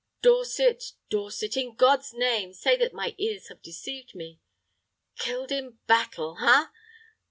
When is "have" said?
3.49-3.61